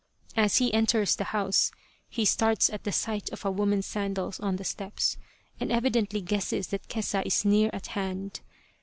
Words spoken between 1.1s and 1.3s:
the